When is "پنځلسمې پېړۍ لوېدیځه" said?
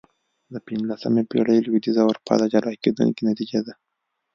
0.67-2.01